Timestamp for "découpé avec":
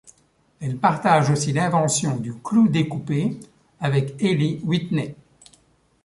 2.69-4.15